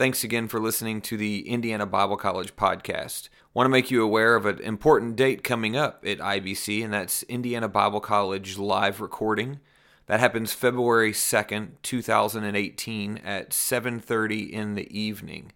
[0.00, 3.28] Thanks again for listening to the Indiana Bible College podcast.
[3.52, 7.22] Want to make you aware of an important date coming up at IBC, and that's
[7.24, 9.60] Indiana Bible College live recording.
[10.06, 15.52] That happens February 2nd, 2018 at 7:30 in the evening.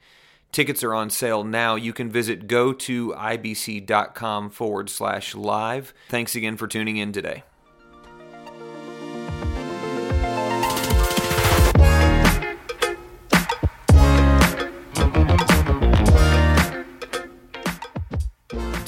[0.52, 1.76] Tickets are on sale now.
[1.76, 5.94] You can visit go to ibc.com forward slash live.
[6.10, 7.44] Thanks again for tuning in today.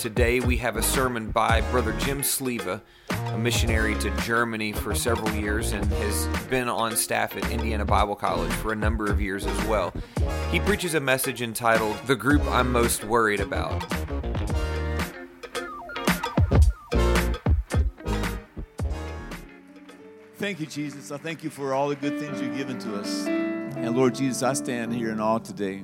[0.07, 5.35] Today we have a sermon by Brother Jim Sleva, a missionary to Germany for several
[5.35, 9.45] years and has been on staff at Indiana Bible College for a number of years
[9.45, 9.93] as well.
[10.53, 13.83] He preaches a message entitled The Group I'm Most Worried About.
[20.37, 21.11] Thank you, Jesus.
[21.11, 23.27] I thank you for all the good things you've given to us.
[23.27, 25.83] And Lord Jesus, I stand here in awe today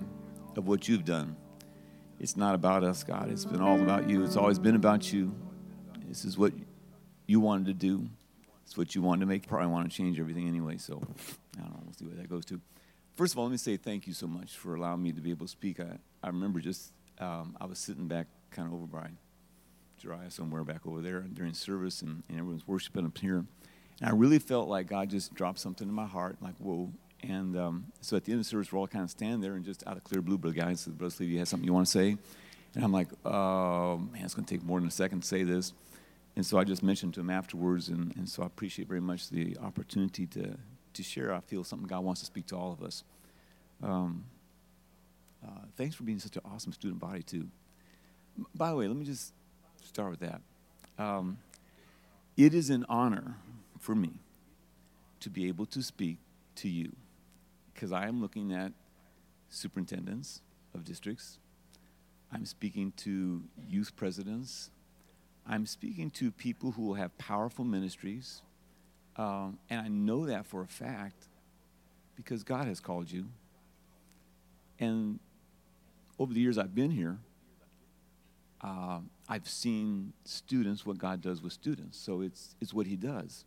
[0.57, 1.35] of what you've done.
[2.23, 3.33] It's not about us, God.
[3.33, 4.23] It's been all about you.
[4.23, 5.35] It's always been about you.
[6.07, 6.53] This is what
[7.27, 8.09] you wanted to do.
[8.65, 9.49] It's what you wanted to make.
[9.49, 10.79] Probably want to change everything anyway.
[10.79, 11.03] So
[11.59, 11.81] I don't know.
[11.85, 12.61] We'll see where that goes to.
[13.17, 15.31] First of all, let me say thank you so much for allowing me to be
[15.31, 15.81] able to speak.
[15.81, 19.11] I, I remember just um, I was sitting back kind of over by
[20.01, 23.45] Jeriah somewhere back over there during service, and, and everyone's worshiping up here.
[24.01, 27.57] And I really felt like God just dropped something in my heart, like, whoa, and
[27.57, 29.65] um, so at the end of the service, we're all kind of standing there, and
[29.65, 31.87] just out of clear blue, Brother Guy says, Brother Sleeve, you have something you want
[31.87, 32.17] to say?
[32.75, 35.43] And I'm like, oh, man, it's going to take more than a second to say
[35.43, 35.73] this.
[36.35, 39.29] And so I just mentioned to him afterwards, and, and so I appreciate very much
[39.29, 40.57] the opportunity to,
[40.95, 41.33] to share.
[41.33, 43.05] I feel something God wants to speak to all of us.
[43.83, 44.25] Um,
[45.45, 47.49] uh, thanks for being such an awesome student body, too.
[48.55, 49.33] By the way, let me just
[49.85, 50.41] start with that.
[50.99, 51.39] Um,
[52.37, 53.37] it is an honor
[53.79, 54.13] for me
[55.21, 56.17] to be able to speak
[56.57, 56.93] to you
[57.83, 58.71] because I am looking at
[59.49, 60.41] superintendents
[60.73, 61.41] of districts.
[62.33, 64.71] I'm speaking to youth presidents.
[65.49, 68.43] I'm speaking to people who will have powerful ministries.
[69.17, 71.27] Um, and I know that for a fact
[72.15, 73.27] because God has called you.
[74.79, 75.19] And
[76.21, 77.19] over the years I've been here,
[78.61, 81.99] uh, I've seen students, what God does with students.
[81.99, 83.45] So it's, it's what He does.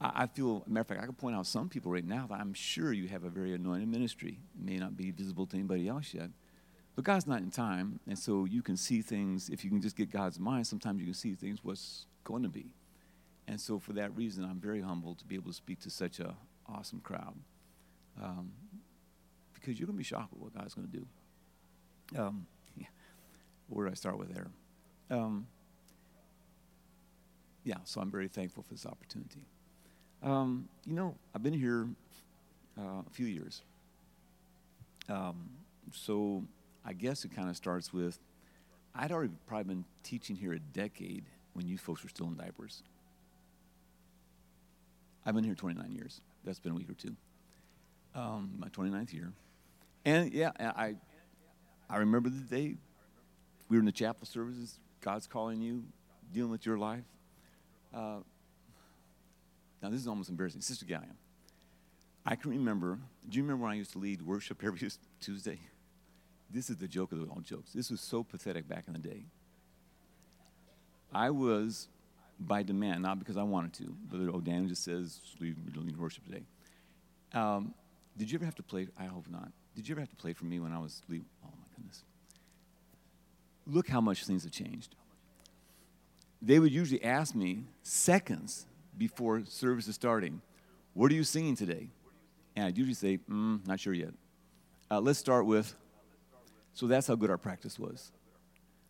[0.00, 2.54] I feel, matter of fact, I can point out some people right now that I'm
[2.54, 4.38] sure you have a very anointed ministry.
[4.54, 6.30] It may not be visible to anybody else yet.
[6.96, 9.96] But God's not in time, and so you can see things, if you can just
[9.96, 12.72] get God's mind, sometimes you can see things what's going to be.
[13.46, 16.18] And so for that reason, I'm very humbled to be able to speak to such
[16.18, 16.32] an
[16.66, 17.34] awesome crowd.
[18.20, 18.52] Um,
[19.54, 21.06] because you're going to be shocked at what God's going to do.
[22.18, 22.46] Um,
[22.76, 22.86] yeah.
[23.68, 24.48] Where do I start with there?
[25.10, 25.46] Um,
[27.64, 29.44] yeah, so I'm very thankful for this opportunity.
[30.22, 31.88] Um, you know, I've been here
[32.78, 33.62] uh, a few years.
[35.08, 35.50] Um,
[35.92, 36.44] so
[36.84, 38.18] I guess it kind of starts with
[38.94, 42.82] I'd already probably been teaching here a decade when you folks were still in diapers.
[45.24, 46.20] I've been here 29 years.
[46.44, 47.14] That's been a week or two.
[48.14, 49.32] Um, my 29th year.
[50.04, 50.96] And yeah, I,
[51.88, 52.76] I remember the day
[53.68, 55.84] we were in the chapel services, God's calling you,
[56.32, 57.04] dealing with your life.
[57.94, 58.18] Uh,
[59.82, 60.60] now, this is almost embarrassing.
[60.60, 61.16] Sister Gallion,
[62.26, 62.98] I can remember,
[63.28, 64.88] do you remember when I used to lead worship every
[65.20, 65.58] Tuesday?
[66.50, 67.72] This is the joke of all jokes.
[67.72, 69.24] This was so pathetic back in the day.
[71.12, 71.88] I was,
[72.38, 76.42] by demand, not because I wanted to, but Dan just says, lead, lead worship today.
[77.32, 77.74] Um,
[78.16, 78.88] did you ever have to play?
[78.98, 79.50] I hope not.
[79.74, 81.24] Did you ever have to play for me when I was lead?
[81.44, 82.02] Oh, my goodness.
[83.66, 84.94] Look how much things have changed.
[86.42, 88.66] They would usually ask me seconds
[88.96, 90.40] before service is starting,
[90.94, 91.88] What are you singing today?
[92.56, 94.14] And I'd usually say, mm, Not sure yet.
[94.90, 95.74] Uh, let's start with,
[96.74, 98.10] so that's how good our practice was.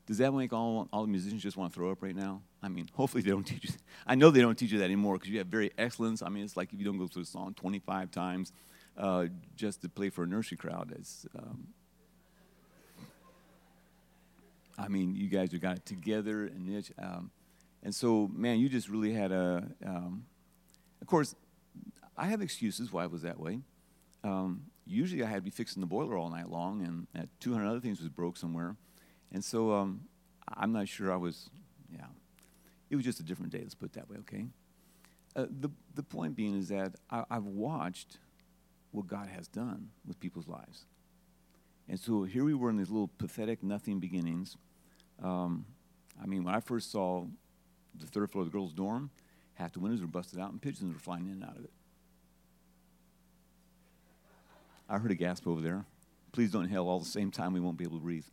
[0.07, 2.43] Does that make all, all the musicians just want to throw up right now?
[2.63, 3.71] I mean, hopefully they don't teach you.
[4.07, 6.23] I know they don't teach you that anymore because you have very excellence.
[6.23, 8.53] I mean, it's like if you don't go through a song 25 times
[8.97, 10.93] uh, just to play for a nursery crowd.
[10.99, 11.69] It's, um,
[14.79, 16.93] I mean, you guys have got it together and niche.
[16.99, 17.31] Um,
[17.83, 19.67] and so, man, you just really had a.
[19.85, 20.27] Um,
[21.01, 21.35] of course,
[22.17, 23.61] I have excuses why it was that way.
[24.23, 27.67] Um, usually, I had to be fixing the boiler all night long, and at 200
[27.67, 28.77] other things was broke somewhere.
[29.33, 30.03] And so, um,
[30.49, 31.49] I'm not sure I was.
[31.93, 32.07] Yeah,
[32.91, 33.61] it was just a different day.
[33.61, 34.19] Let's put it that way.
[34.21, 34.47] Okay.
[35.35, 38.19] Uh, the the point being is that I, I've watched
[38.91, 40.85] what God has done with people's lives.
[41.89, 44.57] And so here we were in these little pathetic nothing beginnings.
[45.23, 45.65] Um,
[46.23, 47.27] I mean, when I first saw
[47.99, 49.11] the third floor of the girls' dorm.
[49.55, 51.71] Half the windows were busted out and pigeons were flying in and out of it.
[54.89, 55.85] I heard a gasp over there.
[56.33, 57.53] Please don't inhale all the same time.
[57.53, 58.25] We won't be able to breathe.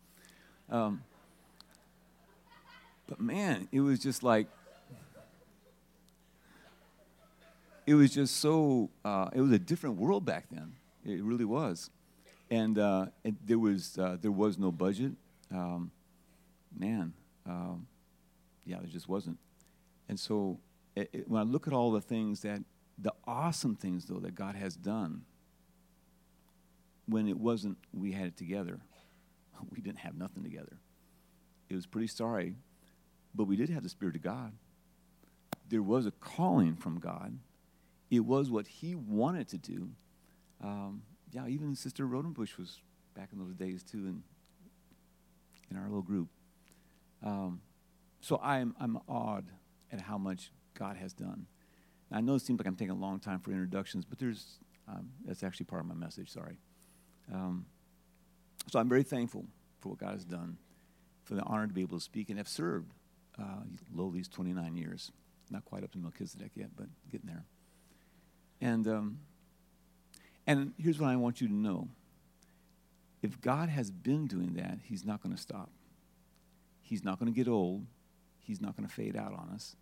[0.69, 1.03] Um,
[3.07, 4.47] but man, it was just like,
[7.85, 10.73] it was just so, uh, it was a different world back then.
[11.05, 11.89] It really was.
[12.49, 15.13] And, uh, and there, was, uh, there was no budget.
[15.51, 15.91] Um,
[16.77, 17.13] man,
[17.45, 17.87] um,
[18.65, 19.37] yeah, there just wasn't.
[20.09, 20.59] And so
[20.95, 22.61] it, it, when I look at all the things that,
[22.97, 25.21] the awesome things, though, that God has done,
[27.07, 28.79] when it wasn't we had it together,
[29.71, 30.77] we didn't have nothing together.
[31.69, 32.55] It was pretty sorry,
[33.35, 34.53] but we did have the Spirit of God.
[35.69, 37.37] There was a calling from God.
[38.09, 39.89] It was what He wanted to do.
[40.63, 42.79] Um, yeah, even Sister Rodenbush was
[43.13, 44.23] back in those days too, in
[45.69, 46.29] in our little group.
[47.21, 47.61] Um,
[48.21, 49.45] so I'm I'm awed
[49.91, 51.47] at how much God has done.
[52.11, 55.09] I know it seems like I'm taking a long time for introductions, but there's um,
[55.25, 56.31] that's actually part of my message.
[56.31, 56.57] Sorry.
[57.33, 57.65] Um,
[58.71, 59.45] so I'm very thankful
[59.79, 60.57] for what God has done,
[61.23, 62.93] for the honor to be able to speak and have served
[63.39, 63.63] uh,
[63.93, 65.11] low these 29 years.
[65.49, 67.45] Not quite up to Melchizedek yet, but getting there.
[68.61, 69.19] And um,
[70.45, 71.89] and here's what I want you to know:
[73.21, 75.69] if God has been doing that, He's not going to stop.
[76.81, 77.85] He's not going to get old.
[78.47, 79.75] He's not going to fade out on us.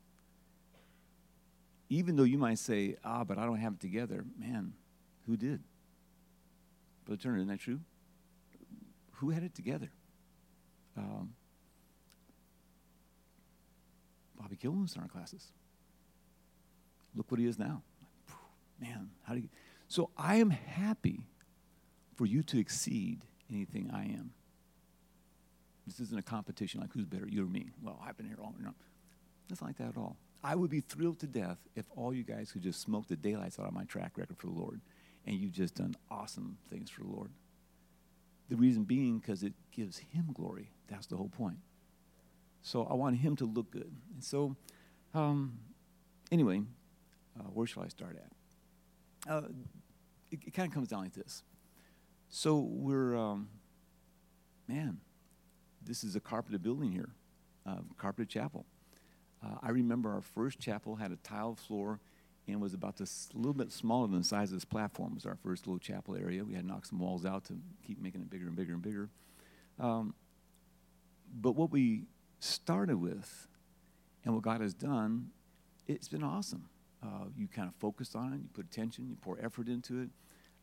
[1.88, 4.74] Even though you might say, "Ah, but I don't have it together," man,
[5.28, 5.62] who did?
[7.06, 7.80] Brother Turner, isn't that true?
[9.18, 9.92] Who had it together?
[10.98, 11.36] Um,
[14.36, 15.52] Bobby Gilman was in our classes.
[17.16, 17.84] Look what he is now.
[18.82, 19.50] Man, how do you?
[19.88, 21.28] So I am happy
[22.16, 24.34] for you to exceed anything I am.
[25.86, 27.70] This isn't a competition like who's better, you or me.
[27.82, 28.56] Well, I've been here all.
[28.60, 28.74] No,
[29.50, 30.18] it's like that at all.
[30.44, 33.60] I would be thrilled to death if all you guys could just smoke the daylights
[33.60, 34.82] out of my track record for the Lord,
[35.26, 37.32] and you've just done awesome things for the Lord.
[38.50, 40.70] The reason being because it gives Him glory.
[40.88, 41.58] That's the whole point.
[42.62, 43.92] So I want Him to look good.
[44.14, 44.56] And so,
[45.14, 45.58] um,
[46.32, 46.62] anyway,
[47.40, 49.32] uh, where shall I start at?
[49.32, 49.48] Uh,
[50.32, 51.44] it, it kind of comes down like this.
[52.30, 53.50] So we're, um,
[54.68, 55.00] man,
[55.86, 57.10] this is a carpeted building here,
[57.66, 58.66] uh, carpeted chapel.
[59.44, 62.00] Uh, I remember our first chapel had a tile floor
[62.48, 65.14] and was about this a little bit smaller than the size of this platform.
[65.14, 66.44] It was our first little chapel area.
[66.44, 68.82] We had to knock some walls out to keep making it bigger and bigger and
[68.82, 69.10] bigger.
[69.80, 70.14] Um,
[71.42, 72.04] but what we
[72.40, 73.48] started with
[74.24, 75.30] and what God has done,
[75.88, 76.70] it's been awesome.
[77.04, 80.10] Uh, you kind of focus on it, you put attention, you pour effort into it.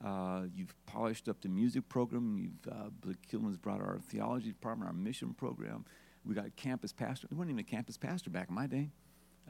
[0.04, 2.38] Uh, you've polished up the music program.
[2.38, 5.84] You've uh, Gilman's brought our theology department, our mission program.
[6.24, 7.28] We got a campus pastor.
[7.30, 8.90] We weren't even a campus pastor back in my day.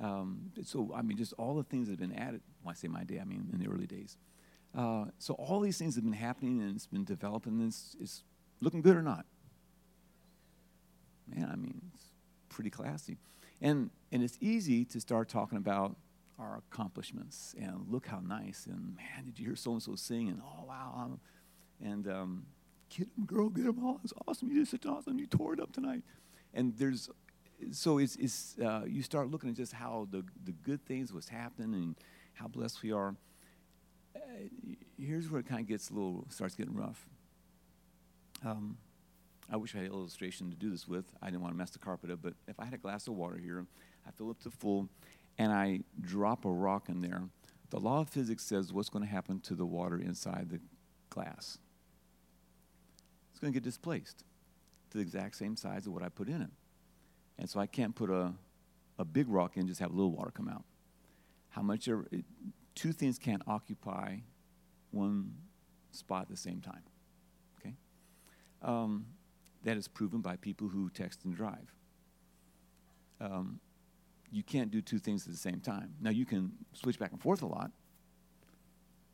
[0.00, 2.42] Um, so I mean, just all the things that have been added.
[2.62, 4.16] When I say my day, I mean in the early days.
[4.74, 7.54] Uh, so all these things have been happening and it's been developing.
[7.54, 8.22] And it's, it's
[8.60, 9.26] looking good or not?
[11.28, 12.06] Man, I mean, it's
[12.48, 13.18] pretty classy.
[13.60, 15.96] And and it's easy to start talking about
[16.38, 17.54] our accomplishments.
[17.60, 20.64] And look how nice and man did you hear so and so sing and oh
[20.66, 21.18] wow
[21.84, 22.46] and um,
[22.88, 25.60] get them girl get them all it's awesome you did such awesome you tore it
[25.60, 26.02] up tonight.
[26.54, 27.08] And there's
[27.70, 31.28] so it's, it's uh, you start looking at just how the, the good things was
[31.28, 31.96] happening and
[32.34, 33.14] how blessed we are.
[34.14, 34.20] Uh,
[34.98, 37.08] here's where it kind of gets a little starts getting rough.
[38.44, 38.76] Um,
[39.50, 41.04] I wish I had an illustration to do this with.
[41.20, 43.14] I didn't want to mess the carpet up, but if I had a glass of
[43.14, 43.64] water here,
[44.06, 44.88] I fill it to full,
[45.38, 47.22] and I drop a rock in there,
[47.70, 50.60] the law of physics says what's going to happen to the water inside the
[51.10, 51.58] glass?
[53.30, 54.24] It's going to get displaced
[54.90, 56.50] to the exact same size of what I put in it.
[57.38, 58.32] And so I can't put a,
[58.98, 60.64] a big rock in, just have a little water come out.
[61.48, 62.06] How much are,
[62.74, 64.18] two things can't occupy
[64.90, 65.32] one
[65.90, 66.82] spot at the same time.
[67.58, 67.74] Okay?
[68.62, 69.06] Um,
[69.64, 71.72] that is proven by people who text and drive.
[73.20, 73.60] Um,
[74.32, 75.94] you can't do two things at the same time.
[76.00, 77.70] Now, you can switch back and forth a lot,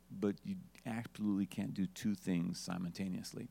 [0.09, 3.49] but you absolutely can't do two things simultaneously.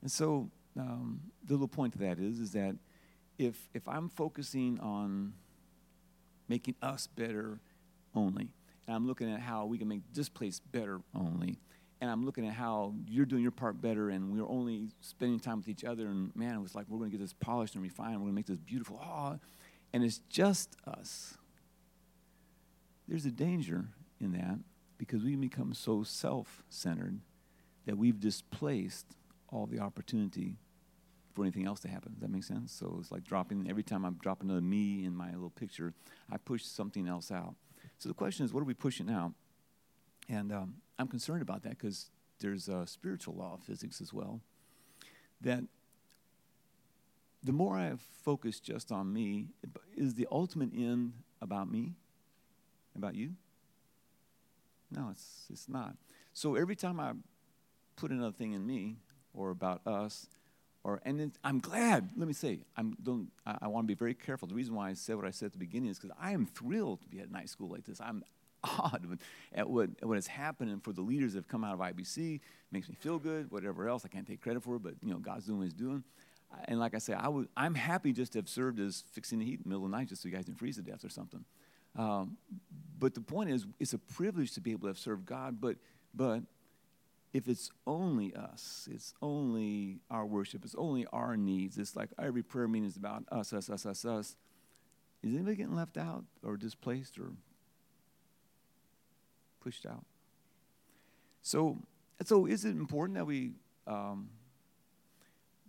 [0.00, 2.76] And so, um, the little point to that is, is that
[3.38, 5.34] if, if I'm focusing on
[6.48, 7.60] making us better
[8.14, 8.48] only,
[8.86, 11.58] and I'm looking at how we can make this place better only,
[12.00, 15.58] and I'm looking at how you're doing your part better, and we're only spending time
[15.58, 17.82] with each other, and man, it was like we're going to get this polished and
[17.82, 19.00] refined, we're going to make this beautiful.
[19.02, 19.38] Oh,
[19.94, 21.38] and it's just us,
[23.06, 23.84] there's a danger
[24.20, 24.58] in that
[24.98, 27.20] because we become so self centered
[27.86, 29.06] that we've displaced
[29.50, 30.56] all the opportunity
[31.32, 32.12] for anything else to happen.
[32.12, 32.72] Does that make sense?
[32.72, 35.94] So it's like dropping, every time I drop another me in my little picture,
[36.28, 37.54] I push something else out.
[37.98, 39.32] So the question is, what are we pushing out?
[40.28, 42.10] And um, I'm concerned about that because
[42.40, 44.40] there's a spiritual law of physics as well.
[45.40, 45.62] That
[47.44, 47.92] the more I
[48.24, 49.48] focus just on me,
[49.96, 51.92] is the ultimate end about me?
[52.96, 53.32] About you?
[54.90, 55.94] No, it's, it's not.
[56.32, 57.12] So every time I
[57.96, 58.96] put another thing in me
[59.34, 60.26] or about us,
[60.84, 62.10] or and then I'm glad.
[62.16, 63.30] Let me say, I'm don't.
[63.46, 64.46] I, I want to be very careful.
[64.46, 66.44] The reason why I said what I said at the beginning is because I am
[66.46, 68.00] thrilled to be at a nice school like this.
[68.00, 68.22] I'm
[68.64, 69.18] awed
[69.54, 72.40] at what what has happened and for the leaders that have come out of IBC.
[72.70, 73.50] Makes me feel good.
[73.50, 75.72] Whatever else, I can't take credit for it, but you know, God's doing what He's
[75.72, 76.04] doing.
[76.66, 79.44] And like I say, I would, I'm happy just to have served as fixing the
[79.44, 81.04] heat in the middle of the night, just so you guys didn't freeze to death
[81.04, 81.44] or something.
[81.96, 82.36] Um,
[82.98, 85.60] but the point is, it's a privilege to be able to have served God.
[85.60, 85.76] But
[86.14, 86.42] but
[87.32, 92.42] if it's only us, it's only our worship, it's only our needs, it's like every
[92.42, 94.36] prayer meeting is about us, us, us, us, us.
[95.22, 97.32] Is anybody getting left out or displaced or
[99.60, 100.04] pushed out?
[101.42, 101.78] So,
[102.24, 103.52] so is it important that we
[103.86, 104.28] um,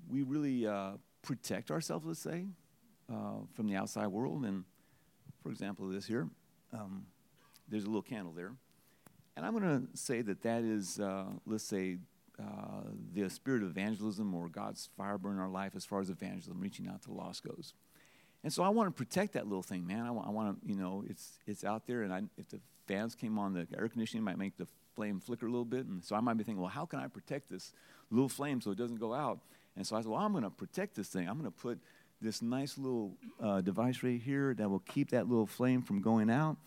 [0.10, 2.46] we really uh, protect ourselves, let's say,
[3.12, 4.46] uh, from the outside world?
[4.46, 4.64] And
[5.44, 6.28] for example, this here,
[6.74, 7.06] um,
[7.68, 8.52] there's a little candle there.
[9.36, 11.98] And I'm going to say that that is, uh, let's say,
[12.40, 16.10] uh, the spirit of evangelism or God's fire burn in our life as far as
[16.10, 17.74] evangelism, reaching out to the lost goes.
[18.44, 20.06] And so I want to protect that little thing, man.
[20.06, 22.60] I want, I want to, you know, it's, it's out there, and I, if the
[22.88, 25.86] fans came on, the air conditioning might make the flame flicker a little bit.
[25.86, 27.74] And so I might be thinking, well, how can I protect this
[28.12, 29.40] little flame so it doesn't go out?
[29.76, 31.28] And so I said, well, I'm going to protect this thing.
[31.28, 31.80] I'm going to put
[32.22, 36.30] this nice little uh, device right here that will keep that little flame from going
[36.30, 36.58] out.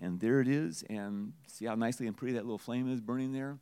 [0.00, 0.84] And there it is.
[0.88, 3.58] And see how nicely and pretty that little flame is burning there.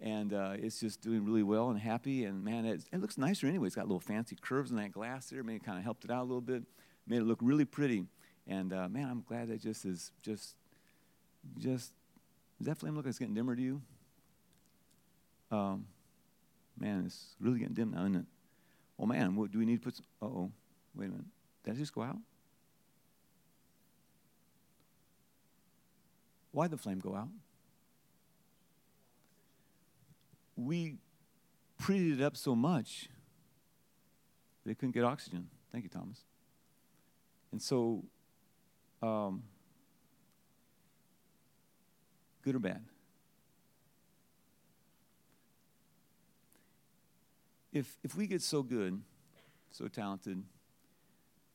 [0.00, 2.24] And uh, it's just doing really well and happy.
[2.24, 3.66] And man, it, it looks nicer anyway.
[3.66, 5.42] It's got little fancy curves in that glass there.
[5.42, 6.64] Maybe it kind of helped it out a little bit,
[7.06, 8.04] made it look really pretty.
[8.46, 10.56] And uh, man, I'm glad that just is just,
[11.58, 11.92] just,
[12.58, 13.82] does that flame look like it's getting dimmer to you?
[15.50, 15.86] Um,
[16.78, 18.26] man, it's really getting dim now, isn't it?
[18.98, 20.00] Oh man, what do we need to put?
[20.22, 20.50] oh,
[20.94, 21.26] wait a minute.
[21.64, 22.18] Did I just go out?
[26.52, 27.28] Why'd the flame go out?
[30.56, 30.96] We
[31.78, 33.10] preheated it up so much
[34.66, 35.48] they couldn't get oxygen.
[35.70, 36.24] Thank you, Thomas.
[37.52, 38.04] And so,
[39.00, 39.42] um,
[42.42, 42.82] good or bad?
[47.76, 49.02] If, if we get so good,
[49.70, 50.42] so talented,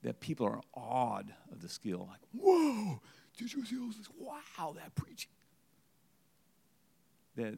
[0.04, 3.02] that people are awed of the skill, like, whoa,
[3.38, 4.08] did you see this?
[4.20, 5.32] Wow, that preaching.
[7.38, 7.56] That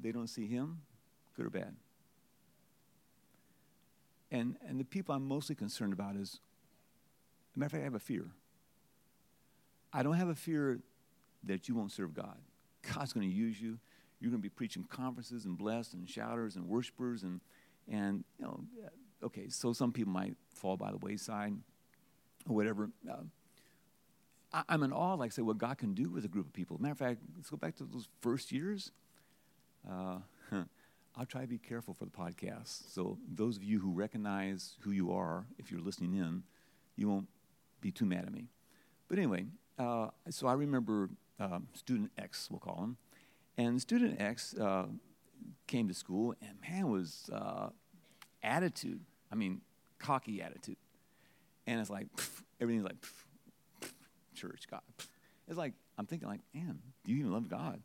[0.00, 0.82] they don't see him,
[1.36, 1.74] good or bad.
[4.30, 6.38] And, and the people I'm mostly concerned about is,
[7.56, 8.26] matter of fact, I have a fear.
[9.92, 10.78] I don't have a fear
[11.42, 12.38] that you won't serve God.
[12.94, 13.80] God's going to use you.
[14.20, 17.40] You're going to be preaching conferences and blessed and shouters and worshipers and,
[17.90, 18.60] and you know,
[19.22, 21.54] okay, so some people might fall by the wayside
[22.48, 22.90] or whatever.
[23.08, 23.22] Uh,
[24.52, 26.52] I, am in awe, like I say, what God can do with a group of
[26.52, 26.78] people.
[26.78, 28.92] Matter of fact, let's go back to those first years.
[29.88, 30.18] Uh,
[31.16, 32.92] I'll try to be careful for the podcast.
[32.92, 36.42] So those of you who recognize who you are, if you're listening in,
[36.96, 37.28] you won't
[37.80, 38.48] be too mad at me.
[39.08, 39.46] But anyway,
[39.78, 42.96] uh, so I remember uh, student X, we'll call him,
[43.58, 44.86] and student X uh,
[45.66, 47.68] came to school, and man, was uh,
[48.42, 49.00] attitude.
[49.30, 49.60] I mean,
[49.98, 50.76] cocky attitude,
[51.66, 53.22] and it's like pff, everything's like pff,
[54.34, 54.80] church, God.
[55.48, 57.80] It's like, I'm thinking, like, man, do you even love God?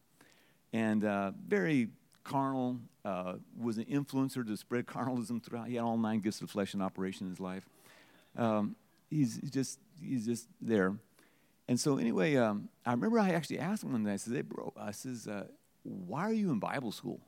[0.74, 1.90] And uh, very
[2.24, 5.68] carnal, uh, was an influencer to spread carnalism throughout.
[5.68, 7.68] He had all nine gifts of flesh in operation in his life.
[8.38, 8.76] Um,
[9.10, 10.96] he's just, he's just there.
[11.68, 14.42] And so anyway, um, I remember I actually asked him one day, I said, hey,
[14.42, 15.48] bro, I says, uh,
[15.84, 17.20] why are you in Bible school?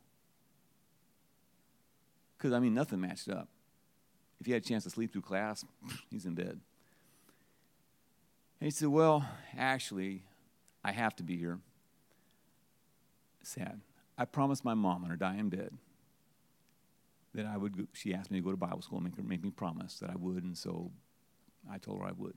[2.40, 3.50] Because, I mean, nothing matched up.
[4.40, 5.66] If he had a chance to sleep through class,
[6.10, 6.62] he's in bed.
[8.62, 9.26] And he said, Well,
[9.58, 10.24] actually,
[10.84, 11.60] I have to be here.
[13.44, 13.82] Sad.
[14.18, 15.78] I promised my mom on her dying bed
[17.34, 19.24] that I would, go, she asked me to go to Bible school and make, her,
[19.24, 20.92] make me promise that I would, and so
[21.72, 22.36] I told her I would.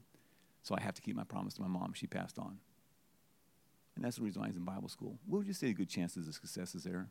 [0.63, 1.93] So I have to keep my promise to my mom.
[1.95, 2.59] She passed on.
[3.97, 5.19] And that's the reason why he's in Bible school.
[5.27, 7.09] What would you say the good chances of success is there?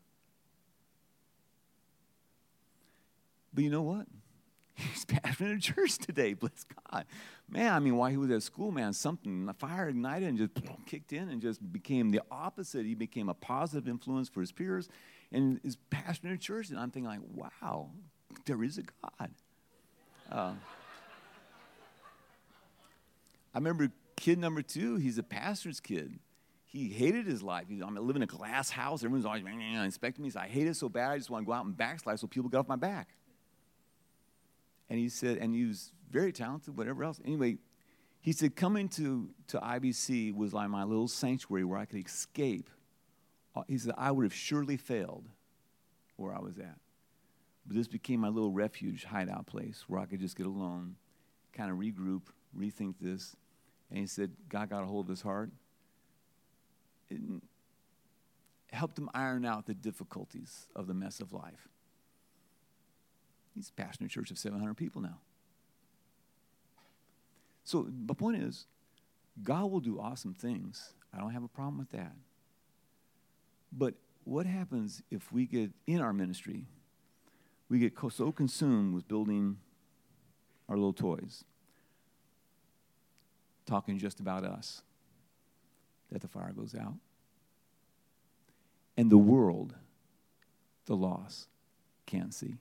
[3.53, 4.07] But you know what?
[4.75, 7.05] He's pastoring a church today, bless God.
[7.49, 10.51] Man, I mean, while he was at school, man, something, the fire ignited and just
[10.85, 12.85] kicked in and just became the opposite.
[12.85, 14.87] He became a positive influence for his peers
[15.31, 16.69] and is pastoring a church.
[16.69, 17.89] And I'm thinking, like, wow,
[18.45, 19.31] there is a God.
[20.31, 20.53] Uh,
[23.53, 26.19] I remember kid number two, he's a pastor's kid.
[26.65, 27.65] he hated his life.
[27.67, 29.03] He's, I'm living in a glass house.
[29.03, 30.29] Everyone's always inspecting me.
[30.29, 31.11] He I hate it so bad.
[31.11, 33.09] I just want to go out and backslide so people get off my back.
[34.91, 37.21] And he said, and he was very talented, whatever else.
[37.23, 37.59] Anyway,
[38.19, 42.69] he said, coming to, to IBC was like my little sanctuary where I could escape.
[43.55, 45.29] Uh, he said, I would have surely failed
[46.17, 46.75] where I was at.
[47.65, 50.97] But this became my little refuge, hideout place where I could just get alone,
[51.53, 53.33] kind of regroup, rethink this.
[53.91, 55.51] And he said, God got a hold of his heart.
[57.09, 57.21] It
[58.73, 61.69] helped him iron out the difficulties of the mess of life.
[63.55, 65.19] He's pastoring a church of 700 people now.
[67.63, 68.65] So the point is,
[69.43, 70.93] God will do awesome things.
[71.13, 72.13] I don't have a problem with that.
[73.71, 76.65] But what happens if we get in our ministry,
[77.69, 79.57] we get so consumed with building
[80.67, 81.43] our little toys,
[83.65, 84.81] talking just about us,
[86.11, 86.95] that the fire goes out?
[88.97, 89.75] And the world,
[90.85, 91.47] the loss,
[92.05, 92.57] can't see.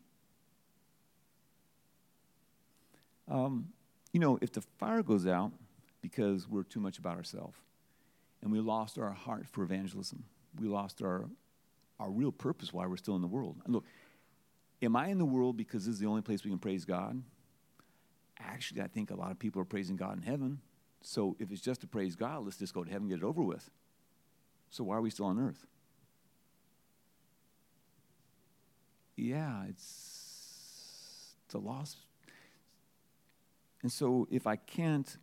[3.31, 3.69] Um,
[4.13, 5.53] you know, if the fire goes out
[6.03, 7.57] because we're too much about ourselves
[8.43, 10.25] and we lost our heart for evangelism,
[10.59, 11.31] we lost our,
[12.01, 13.57] our real purpose why we're still in the world.
[13.65, 13.85] And look,
[14.83, 17.23] am I in the world because this is the only place we can praise God?
[18.41, 20.61] Actually, I think a lot of people are praising God in heaven.
[21.03, 23.29] So if it's just to praise God, let's just go to heaven and get it
[23.29, 23.71] over with.
[24.71, 25.67] So why are we still on earth?
[29.17, 31.99] Yeah, it's the lost
[33.83, 35.17] and so if I can't,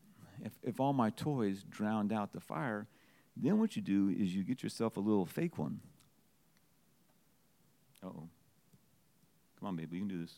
[0.44, 2.88] if, if all my toys drowned out the fire,
[3.36, 5.80] then what you do is you get yourself a little fake one.
[8.04, 8.30] oh.
[9.60, 10.36] Come on, baby, you can do this.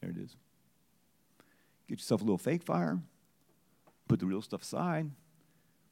[0.00, 0.36] There it is.
[1.88, 3.00] Get yourself a little fake fire,
[4.06, 5.10] put the real stuff aside,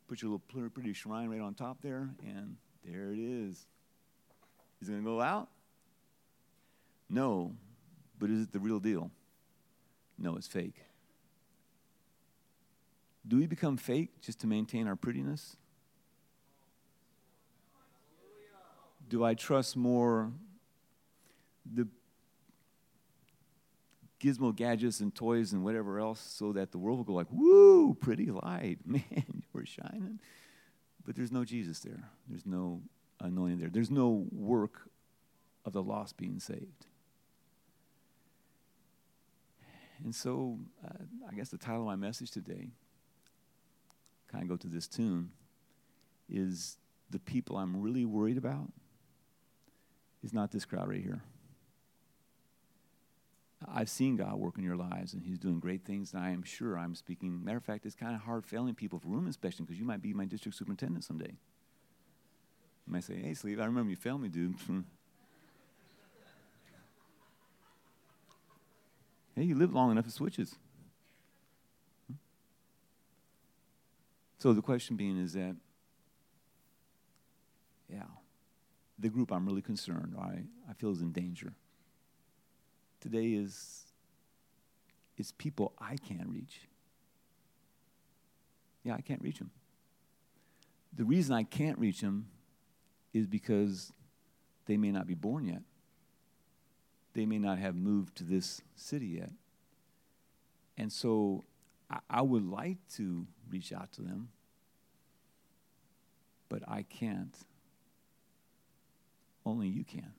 [0.07, 3.67] put your little pretty shrine right on top there, and there it is.
[4.81, 5.49] Is it going to go out?
[7.11, 7.55] No,
[8.19, 9.11] but is it the real deal?
[10.19, 10.77] No, it's fake.
[13.29, 15.57] Do we become fake just to maintain our prettiness?
[19.09, 20.33] Do I trust more
[21.71, 21.87] the
[24.21, 27.95] gizmo gadgets and toys and whatever else so that the world will go like, woo,
[27.95, 28.79] pretty light.
[28.85, 30.21] Man, we're shining.
[31.05, 32.11] But there's no Jesus there.
[32.29, 32.83] There's no
[33.21, 33.71] anointing there.
[33.71, 34.89] There's no work
[35.65, 36.87] of the lost being saved.
[40.05, 42.69] And so, uh, I guess the title of my message today
[44.31, 45.31] kind of go to this tune,
[46.29, 46.77] is
[47.11, 48.71] the people I'm really worried about
[50.23, 51.23] is not this crowd right here.
[53.67, 56.45] I've seen God work in your lives, and He's doing great things, and I am
[56.45, 57.45] sure I'm speaking.
[57.45, 60.01] Matter of fact, it's kind of hard failing people for room inspection because you might
[60.01, 61.33] be my district superintendent someday.
[62.87, 64.55] You might say, hey, Sleeve, I remember you failed me, dude.
[69.35, 70.55] hey, you live long enough, it switches.
[74.39, 75.57] So the question being is that,
[77.89, 78.05] yeah,
[78.99, 81.55] the group I'm really concerned, I, I feel is in danger.
[83.01, 83.85] Today is,
[85.17, 86.61] is people I can't reach.
[88.85, 89.51] Yeah, I can't reach them.
[90.97, 92.29] The reason I can't reach them
[93.13, 93.93] is because
[94.67, 95.63] they may not be born yet.
[97.15, 99.31] They may not have moved to this city yet.
[100.77, 101.45] And so
[102.11, 104.29] I, would like to reach out to them,
[106.49, 107.35] but I can't.
[109.47, 110.13] Only you can.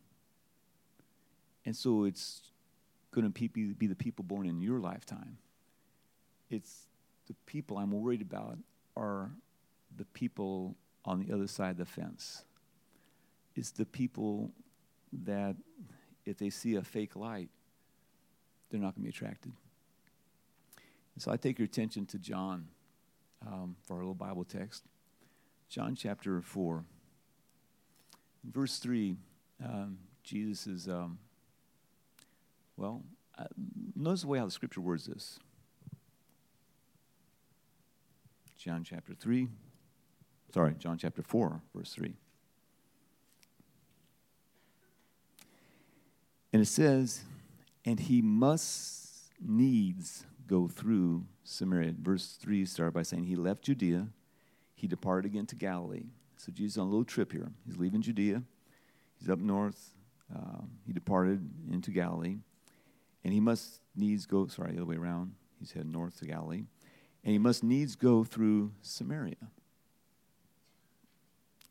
[1.65, 2.41] And so it's
[3.11, 5.37] going to be the people born in your lifetime.
[6.49, 6.87] It's
[7.27, 8.57] the people I'm worried about
[8.97, 9.29] are
[9.95, 12.43] the people on the other side of the fence.
[13.55, 14.51] It's the people
[15.25, 15.55] that,
[16.25, 17.49] if they see a fake light,
[18.69, 19.51] they're not going to be attracted.
[21.19, 22.69] So I take your attention to John
[23.45, 24.85] um, for our little Bible text.
[25.67, 26.85] John chapter 4.
[28.45, 29.17] In verse 3,
[29.61, 31.19] um, Jesus is, um,
[32.77, 33.03] well,
[33.37, 33.47] uh,
[33.97, 35.39] notice the way how the scripture words this.
[38.57, 39.49] John chapter 3,
[40.53, 42.13] sorry, John chapter 4, verse 3.
[46.53, 47.25] And it says,
[47.83, 51.93] and he must needs go through Samaria.
[52.01, 54.07] Verse 3 started by saying, He left Judea,
[54.73, 56.07] he departed again to Galilee.
[56.37, 57.51] So Jesus on a little trip here.
[57.65, 58.43] He's leaving Judea,
[59.19, 59.91] he's up north,
[60.35, 62.37] uh, he departed into Galilee,
[63.23, 65.33] and he must needs go, sorry, the other way around.
[65.59, 66.63] He's heading north to Galilee,
[67.23, 69.35] and he must needs go through Samaria.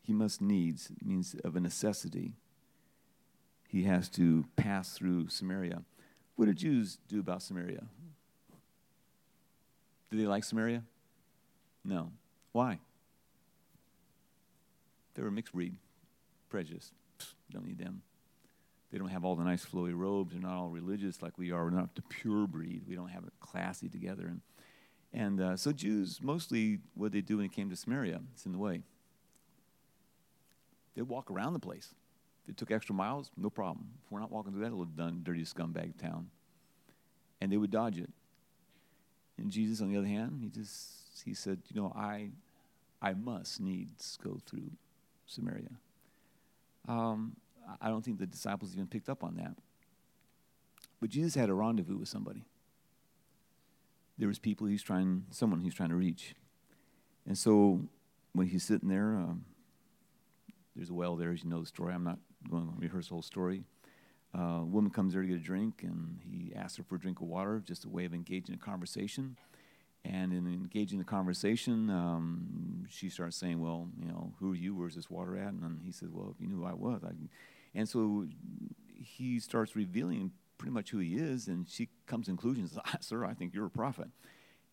[0.03, 2.33] he must needs, means of a necessity.
[3.69, 5.83] He has to pass through Samaria.
[6.37, 7.85] What did Jews do about Samaria?
[10.11, 10.83] Did they like Samaria?
[11.85, 12.13] No.
[12.53, 12.79] Why?
[15.15, 15.75] They were mixed breed,
[16.49, 16.93] prejudice.
[17.51, 18.03] Don't need them.
[18.91, 20.33] They don't have all the nice flowy robes.
[20.33, 21.65] They're not all religious like we are.
[21.65, 22.83] We're not the pure breed.
[22.89, 24.27] We don't have it classy together.
[24.27, 24.41] And,
[25.13, 28.53] and uh, so Jews, mostly what they do when it came to Samaria, it's in
[28.53, 28.83] the way.
[30.95, 31.95] They'd walk around the place.
[32.45, 33.89] If it took extra miles, no problem.
[34.05, 34.87] If we're not walking through that little
[35.23, 36.31] dirty scumbag town.
[37.41, 38.11] And they would dodge it.
[39.39, 42.31] And Jesus, on the other hand, he just he said, you know, I
[43.01, 44.71] I must needs go through
[45.27, 45.71] Samaria.
[46.89, 47.37] Um,
[47.81, 49.55] I don't think the disciples even picked up on that.
[51.01, 52.45] But Jesus had a rendezvous with somebody.
[54.17, 56.35] There was people he's trying, someone he's trying to reach.
[57.27, 57.83] And so
[58.33, 59.45] when he's sitting there, um,
[60.75, 61.95] there's a well there, as you know the story.
[61.95, 62.19] I'm not
[62.51, 63.65] going to rehearse the whole story.
[64.37, 67.01] Uh, a woman comes there to get a drink, and he asks her for a
[67.01, 69.37] drink of water, just a way of engaging a conversation.
[70.05, 74.75] And in engaging the conversation, um, she starts saying, "Well, you know, who are you?
[74.75, 77.13] Where's this water at?" And he says, "Well, if you knew who I was." I,
[77.75, 78.27] and so
[78.95, 83.35] he starts revealing pretty much who he is, and she comes to conclusions, "Sir, I
[83.35, 84.09] think you're a prophet."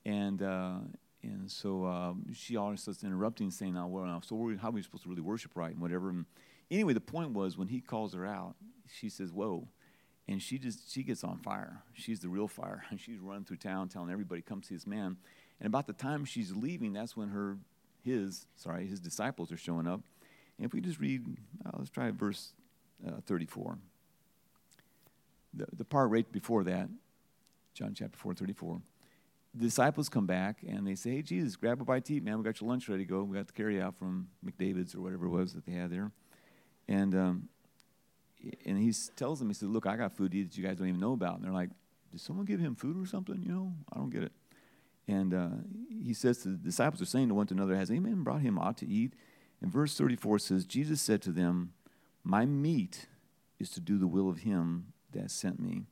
[0.05, 0.79] And uh,
[1.23, 4.83] and so um, she always starts interrupting, saying, "Now, well, now, so how are we
[4.83, 6.25] supposed to really worship right and whatever?" And
[6.69, 8.55] anyway, the point was when he calls her out,
[8.87, 9.67] she says, "Whoa."
[10.27, 11.83] and she just she gets on fire.
[11.93, 15.17] She's the real fire, and she's running through town telling everybody, "Come see this man."
[15.59, 17.57] And about the time she's leaving, that's when her
[18.03, 20.01] his sorry his disciples are showing up.
[20.57, 21.25] And if we just read,
[21.65, 22.53] uh, let's try verse
[23.05, 23.77] uh, 34.
[25.53, 26.89] The the part right before that,
[27.73, 28.81] John chapter 4, 34.
[29.57, 32.37] The disciples come back and they say, "Hey Jesus, grab a bite to eat, man.
[32.37, 33.23] We got your lunch ready to go.
[33.23, 36.11] We got the carry out from McDavid's or whatever it was that they had there."
[36.87, 37.49] And um,
[38.65, 40.77] and he tells them, he said, "Look, I got food to eat that you guys
[40.77, 41.69] don't even know about." And they're like,
[42.11, 43.41] "Did someone give him food or something?
[43.41, 44.31] You know, I don't get it."
[45.07, 45.49] And uh,
[45.89, 48.41] he says to the disciples are saying to one to another, "Has any man brought
[48.41, 49.13] him aught to eat?"
[49.61, 51.73] And verse thirty-four says, "Jesus said to them,
[52.23, 53.07] My meat
[53.59, 55.85] is to do the will of him that sent me,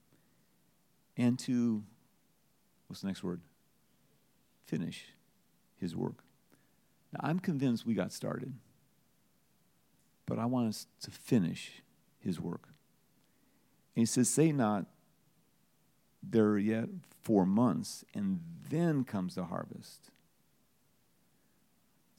[1.18, 1.84] and to
[2.88, 3.42] what's the next word?
[4.66, 5.06] Finish
[5.76, 6.24] his work."
[7.14, 8.54] Now, I'm convinced we got started,
[10.26, 11.82] but I want us to finish
[12.20, 12.70] his work.
[13.96, 14.86] And he says, Say not,
[16.22, 16.90] there are yet
[17.22, 20.10] four months, and then comes the harvest.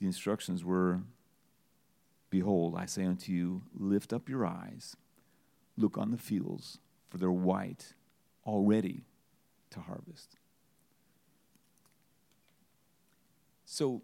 [0.01, 1.01] The instructions were,
[2.31, 4.97] Behold, I say unto you, lift up your eyes,
[5.77, 7.95] look on the fields, for they're white
[8.47, 9.05] already
[9.71, 10.37] to harvest.
[13.64, 14.03] So,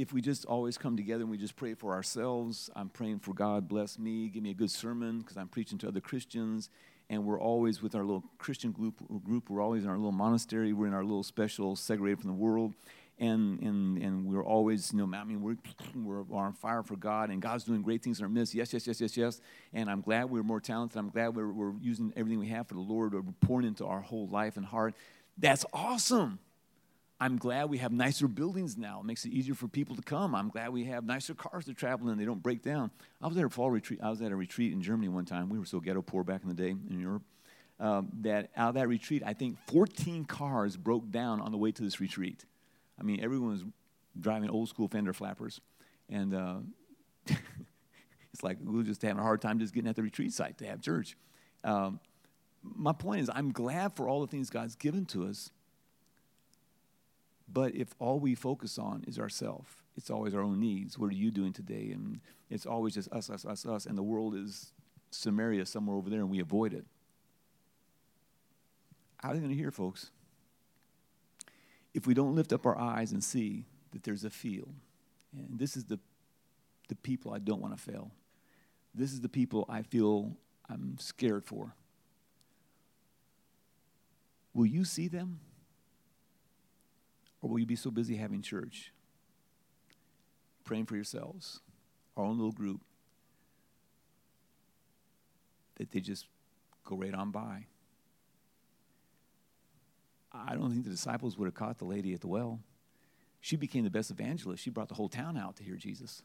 [0.00, 3.34] if we just always come together and we just pray for ourselves, I'm praying for
[3.34, 6.70] God, bless me, give me a good sermon because I'm preaching to other Christians,
[7.10, 10.72] and we're always with our little Christian group, group, we're always in our little monastery,
[10.72, 12.72] we're in our little special, segregated from the world,
[13.18, 15.58] and, and, and we're always, you know, I mean, we're,
[15.94, 18.54] we're, on fire for God, and God's doing great things in our midst.
[18.54, 19.40] Yes, yes, yes, yes, yes.
[19.74, 20.98] And I'm glad we're more talented.
[20.98, 24.00] I'm glad we're, we're using everything we have for the Lord, we're pouring into our
[24.00, 24.94] whole life and heart.
[25.36, 26.38] That's awesome.
[27.22, 29.00] I'm glad we have nicer buildings now.
[29.00, 30.34] It makes it easier for people to come.
[30.34, 32.16] I'm glad we have nicer cars to travel in.
[32.16, 32.90] They don't break down.
[33.20, 34.00] I was at a fall retreat.
[34.02, 35.50] I was at a retreat in Germany one time.
[35.50, 37.22] We were so ghetto poor back in the day in Europe.
[37.78, 41.72] Um, that out of that retreat, I think 14 cars broke down on the way
[41.72, 42.46] to this retreat.
[42.98, 43.64] I mean, everyone was
[44.18, 45.60] driving old school fender flappers.
[46.08, 46.56] And uh,
[47.26, 50.56] it's like we were just having a hard time just getting at the retreat site
[50.58, 51.18] to have church.
[51.64, 52.00] Um,
[52.62, 55.50] my point is, I'm glad for all the things God's given to us
[57.52, 60.98] but if all we focus on is ourself, it's always our own needs.
[60.98, 61.90] What are you doing today?
[61.92, 63.86] And it's always just us, us, us, us.
[63.86, 64.72] And the world is
[65.10, 66.84] Samaria somewhere over there, and we avoid it.
[69.18, 70.10] How are they going to hear, folks?
[71.92, 74.72] If we don't lift up our eyes and see that there's a field,
[75.36, 75.98] and this is the,
[76.88, 78.10] the people I don't want to fail.
[78.94, 80.36] This is the people I feel
[80.68, 81.74] I'm scared for.
[84.54, 85.40] Will you see them?
[87.42, 88.92] Or will you be so busy having church,
[90.64, 91.60] praying for yourselves,
[92.16, 92.82] our own little group,
[95.76, 96.26] that they just
[96.84, 97.66] go right on by?
[100.32, 102.60] I don't think the disciples would have caught the lady at the well.
[103.40, 104.62] She became the best evangelist.
[104.62, 106.22] She brought the whole town out to hear Jesus.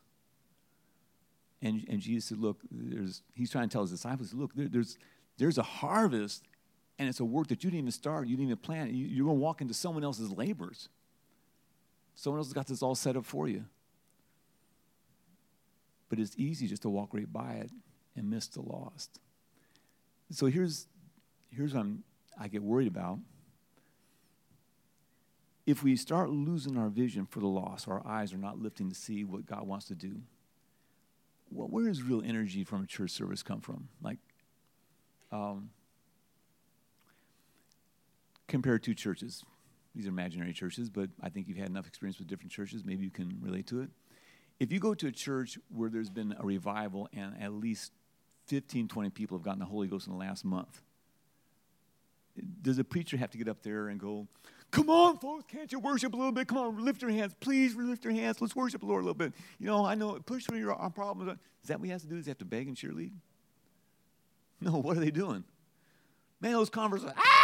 [1.61, 4.97] And, and Jesus said, Look, there's, he's trying to tell his disciples, Look, there, there's,
[5.37, 6.43] there's a harvest,
[6.99, 8.93] and it's a work that you didn't even start, you didn't even plan.
[8.93, 10.89] You, you're going to walk into someone else's labors.
[12.15, 13.65] Someone else has got this all set up for you.
[16.09, 17.71] But it's easy just to walk right by it
[18.15, 19.19] and miss the lost.
[20.31, 20.87] So here's,
[21.49, 22.03] here's what I'm,
[22.39, 23.19] I get worried about.
[25.65, 28.95] If we start losing our vision for the lost, our eyes are not lifting to
[28.95, 30.21] see what God wants to do,
[31.51, 33.89] well, where does real energy from a church service come from?
[34.01, 34.19] Like,
[35.31, 35.69] um,
[38.47, 39.43] compare two churches.
[39.95, 42.83] These are imaginary churches, but I think you've had enough experience with different churches.
[42.83, 43.89] Maybe you can relate to it.
[44.59, 47.91] If you go to a church where there's been a revival and at least
[48.47, 50.81] 15, 20 people have gotten the Holy Ghost in the last month,
[52.61, 54.27] does a preacher have to get up there and go,
[54.71, 56.47] Come on, folks, can't you worship a little bit?
[56.47, 57.33] Come on, lift your hands.
[57.39, 58.41] Please lift your hands.
[58.41, 59.33] Let's worship the Lord a little bit.
[59.57, 61.37] You know, I know, push through your problems.
[61.61, 62.17] Is that what he has to do?
[62.17, 63.11] Does he have to beg and cheerlead?
[64.59, 65.45] No, what are they doing?
[66.41, 67.34] Man, those converts are, ah!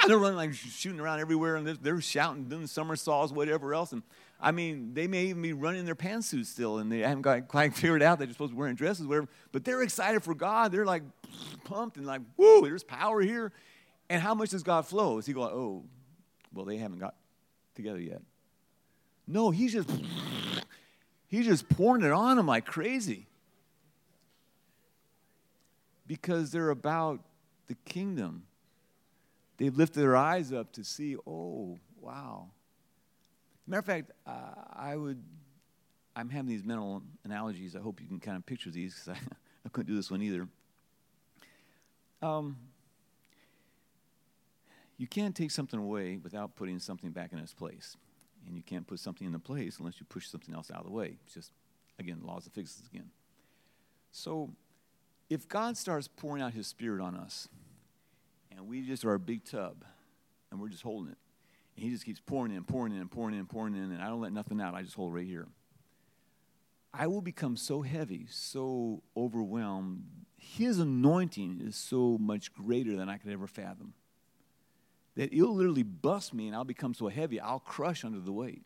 [0.06, 3.92] They're running like shooting around everywhere and they're, shouting, doing somersaults, whatever else.
[3.92, 4.02] And
[4.40, 7.74] I mean, they may even be running their pantsuits still and they haven't got quite
[7.76, 9.28] figured out they're supposed to be wearing dresses, whatever.
[9.52, 10.72] But they're excited for God.
[10.72, 11.02] They're like
[11.64, 13.52] pumped and like, whoo, there's power here.
[14.08, 15.18] And how much does God flow?
[15.18, 15.84] Is he going, oh,
[16.52, 17.14] well, they haven't got
[17.74, 18.22] together yet.
[19.26, 19.90] No, he's just
[21.28, 23.26] he's just pouring it on them like crazy.
[26.06, 27.20] Because they're about
[27.68, 28.44] the kingdom.
[29.60, 32.46] They've lifted their eyes up to see, oh, wow.
[33.66, 35.22] Matter of fact, uh, I would,
[36.16, 37.76] I'm having these mental analogies.
[37.76, 39.20] I hope you can kind of picture these because I,
[39.66, 40.48] I couldn't do this one either.
[42.22, 42.56] Um,
[44.96, 47.98] you can't take something away without putting something back in its place.
[48.46, 50.86] And you can't put something in the place unless you push something else out of
[50.86, 51.18] the way.
[51.26, 51.52] It's just,
[51.98, 53.10] again, laws of physics again.
[54.10, 54.48] So,
[55.28, 57.46] if God starts pouring out His Spirit on us,
[58.60, 59.84] and we just are a big tub,
[60.50, 61.18] and we're just holding it,
[61.74, 64.20] and He just keeps pouring in, pouring in, pouring in, pouring in, and I don't
[64.20, 65.48] let nothing out, I just hold right here.
[66.92, 70.04] I will become so heavy, so overwhelmed.
[70.36, 73.94] His anointing is so much greater than I could ever fathom
[75.16, 78.62] that it'll literally bust me and I'll become so heavy, I'll crush under the weight.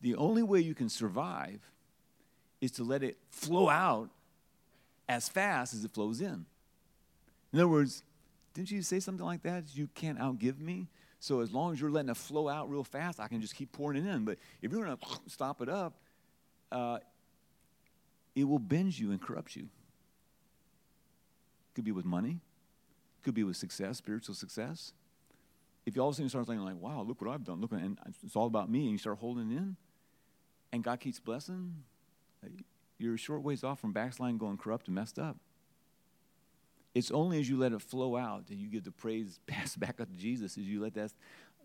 [0.00, 1.60] The only way you can survive
[2.60, 4.10] is to let it flow out
[5.08, 6.46] as fast as it flows in.
[7.52, 8.02] In other words,
[8.54, 9.64] didn't you say something like that?
[9.74, 10.88] You can't outgive me.
[11.20, 13.72] So as long as you're letting it flow out real fast, I can just keep
[13.72, 14.24] pouring it in.
[14.24, 15.94] But if you're going to stop it up,
[16.72, 16.98] uh,
[18.34, 19.68] it will bend you and corrupt you.
[21.74, 22.40] Could be with money,
[23.22, 24.92] could be with success, spiritual success
[25.86, 27.72] if you all of a sudden start thinking like, wow, look what I've done, look,
[27.72, 29.76] and it's all about me, and you start holding in,
[30.72, 31.74] and God keeps blessing,
[32.98, 35.36] you're a short ways off from backsliding, going corrupt and messed up.
[36.94, 40.00] It's only as you let it flow out and you give the praise pass back
[40.00, 41.12] up to Jesus, as you let that,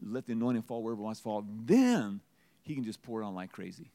[0.01, 2.21] let the anointing fall wherever it wants to fall, then
[2.63, 3.91] He can just pour it on like crazy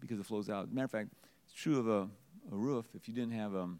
[0.00, 0.72] because it flows out.
[0.72, 1.08] Matter of fact,
[1.46, 2.08] it's true of a,
[2.52, 2.84] a roof.
[2.94, 3.78] If you didn't have um,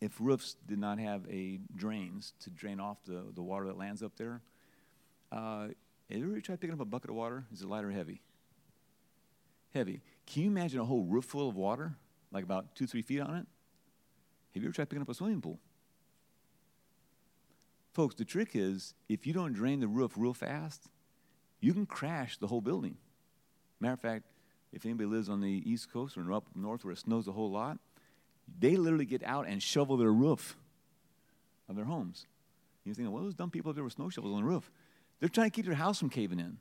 [0.00, 4.02] if roofs did not have a drains to drain off the, the water that lands
[4.02, 4.42] up there,
[5.32, 5.68] uh,
[6.10, 7.44] have you ever tried picking up a bucket of water?
[7.52, 8.20] Is it light or heavy?
[9.72, 10.02] Heavy.
[10.26, 11.94] Can you imagine a whole roof full of water,
[12.30, 13.46] like about two, three feet on it?
[14.54, 15.58] Have you ever tried picking up a swimming pool?
[17.92, 20.88] Folks, the trick is if you don't drain the roof real fast,
[21.60, 22.96] you can crash the whole building.
[23.80, 24.24] Matter of fact,
[24.72, 27.50] if anybody lives on the East Coast or up north where it snows a whole
[27.50, 27.78] lot,
[28.58, 30.56] they literally get out and shovel their roof
[31.68, 32.26] of their homes.
[32.84, 34.70] You're thinking, well, those dumb people up there with snow shovels on the roof.
[35.20, 36.58] They're trying to keep their house from caving in.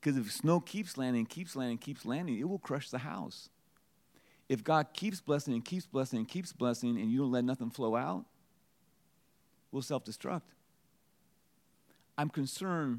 [0.00, 3.50] Because if snow keeps landing, keeps landing, keeps landing, it will crush the house.
[4.50, 7.70] If God keeps blessing and keeps blessing and keeps blessing and you don't let nothing
[7.70, 8.24] flow out,
[9.70, 10.42] we'll self destruct.
[12.18, 12.98] I'm concerned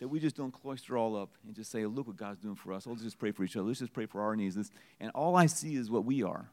[0.00, 2.72] that we just don't cloister all up and just say, look what God's doing for
[2.72, 2.88] us.
[2.88, 3.68] Let's just pray for each other.
[3.68, 4.58] Let's just pray for our needs.
[4.98, 6.50] And all I see is what we are.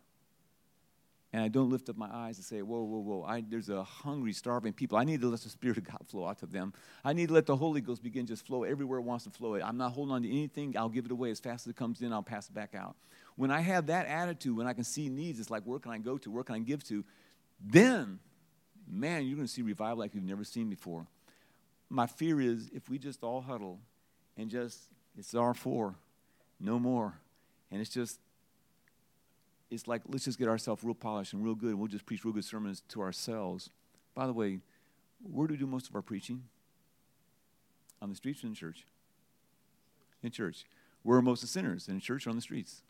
[1.34, 3.24] And I don't lift up my eyes and say, whoa, whoa, whoa.
[3.24, 5.00] I, there's a hungry, starving people.
[5.00, 6.74] I need to let the Spirit of God flow out to them.
[7.04, 9.56] I need to let the Holy Ghost begin just flow everywhere it wants to flow.
[9.56, 10.78] I'm not holding on to anything.
[10.78, 12.13] I'll give it away as fast as it comes in.
[12.13, 12.96] I'll pass it back out.
[13.38, 16.00] When I have that attitude, when I can see needs, it's like, where can I
[16.00, 16.30] go to?
[16.30, 17.06] Where can I give to?
[17.65, 18.19] Then,
[18.86, 21.08] man, you're going to see revival like you've never seen before
[21.89, 23.80] my fear is if we just all huddle
[24.38, 24.80] and just,
[25.17, 25.95] it's our four,
[26.60, 27.13] no more.
[27.71, 28.19] And it's just,
[29.69, 32.23] it's like, let's just get ourselves real polished and real good, and we'll just preach
[32.23, 33.69] real good sermons to ourselves.
[34.15, 34.60] By the way,
[35.21, 36.43] where do we do most of our preaching?
[38.02, 38.86] On the streets or in church?
[40.23, 40.65] In church.
[41.04, 41.88] Where are most of the sinners?
[41.88, 42.82] In church or on the streets?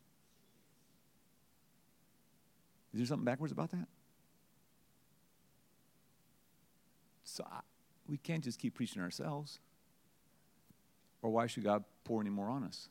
[2.94, 3.88] Is there something backwards about that?
[7.24, 7.60] So I,
[8.08, 9.60] we can't just keep preaching ourselves.
[11.22, 12.90] Or why should God pour any more on us?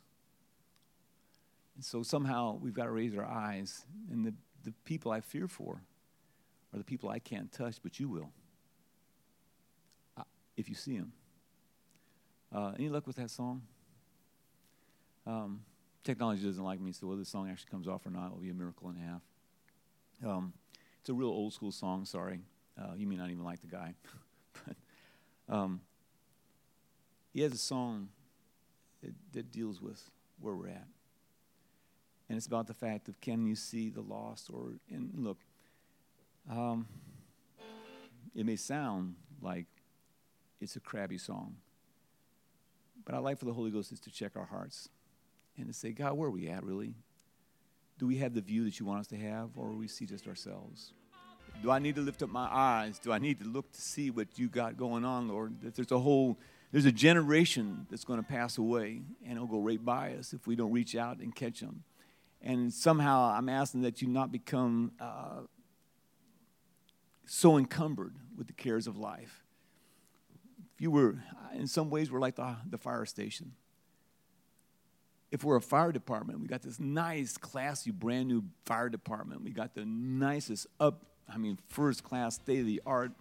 [1.74, 3.86] And so somehow we've got to raise our eyes.
[4.10, 5.82] And the, the people I fear for
[6.72, 8.30] are the people I can't touch, but you will.
[10.16, 10.24] Uh,
[10.56, 11.12] if you see them.
[12.54, 13.62] Uh, any luck with that song?
[15.26, 15.62] Um,
[16.04, 18.50] technology doesn't like me, so whether the song actually comes off or not will be
[18.50, 19.22] a miracle and a half.
[20.24, 20.52] Um,
[21.00, 22.40] it's a real old school song, sorry.
[22.80, 23.94] Uh, you may not even like the guy.
[24.66, 24.76] but
[25.54, 25.80] um,
[27.32, 28.08] he has a song
[29.02, 30.86] that, that deals with where we're at.
[32.28, 34.50] And it's about the fact of can you see the lost?
[34.52, 35.38] Or, and look,
[36.50, 36.86] um,
[38.34, 39.66] it may sound like
[40.60, 41.56] it's a crabby song,
[43.04, 44.88] but I like for the Holy Ghost is to check our hearts
[45.56, 46.94] and to say, God, where are we at really?
[47.98, 50.26] Do we have the view that you want us to have, or we see just
[50.26, 50.92] ourselves?
[51.62, 52.98] Do I need to lift up my eyes?
[52.98, 55.62] Do I need to look to see what you got going on, Lord?
[55.62, 56.38] That there's a whole,
[56.72, 60.46] there's a generation that's going to pass away, and it'll go right by us if
[60.46, 61.84] we don't reach out and catch them.
[62.42, 65.40] And somehow I'm asking that you not become uh,
[67.24, 69.42] so encumbered with the cares of life.
[70.74, 71.22] If you were,
[71.54, 73.52] in some ways, we're like the, the fire station
[75.30, 79.42] if we're a fire department, we got this nice, classy, brand new fire department.
[79.42, 83.12] We got the nicest up, I mean, first class, state of the art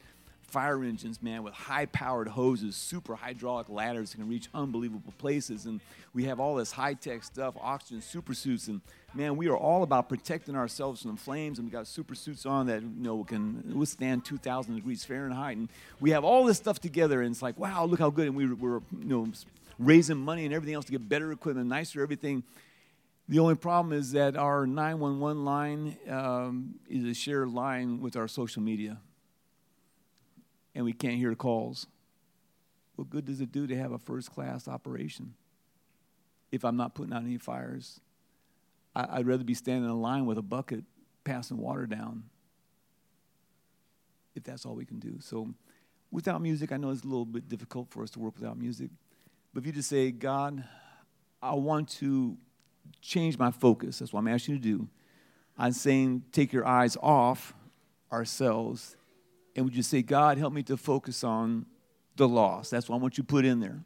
[0.55, 5.65] fire engines, man, with high powered hoses, super hydraulic ladders that can reach unbelievable places.
[5.65, 5.81] And
[6.13, 8.67] we have all this high tech stuff, oxygen super suits.
[8.67, 8.81] And
[9.13, 11.59] man, we are all about protecting ourselves from flames.
[11.59, 15.57] And we got super suits on that, you know, can withstand 2,000 degrees Fahrenheit.
[15.57, 17.21] And we have all this stuff together.
[17.21, 18.27] And it's like, wow, look how good.
[18.27, 19.27] And we, we're, you know,
[19.77, 22.43] raising money and everything else to get better equipment, nicer everything.
[23.27, 28.27] The only problem is that our 911 line um, is a shared line with our
[28.27, 28.99] social media,
[30.75, 31.87] and we can't hear calls.
[32.95, 35.33] What good does it do to have a first class operation
[36.51, 37.99] if I'm not putting out any fires?
[38.95, 40.85] I, would rather be standing in a line with a bucket
[41.25, 42.23] passing water down
[44.35, 45.17] if that's all we can do.
[45.19, 45.53] So,
[46.11, 48.89] without music, I know it's a little bit difficult for us to work without music.
[49.55, 50.65] But if you just say, God,
[51.41, 52.35] I want to
[53.01, 54.87] change my focus, that's what I'm asking you to do.
[55.57, 57.53] I'm saying, take your eyes off
[58.11, 58.97] ourselves.
[59.55, 61.67] And would you say, God, help me to focus on
[62.17, 62.69] the lost?
[62.69, 63.79] That's what I want you to put in there.